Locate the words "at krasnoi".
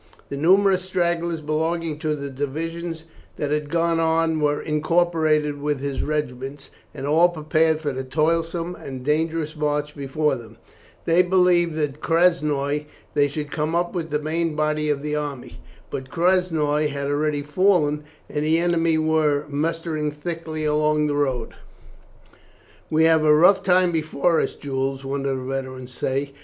11.93-12.87